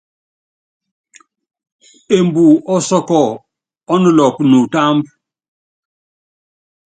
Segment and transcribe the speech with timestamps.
[2.15, 3.21] Embu osɔ́ɔ́kɔ
[3.91, 5.07] ɔ́ nulop nutúmbú.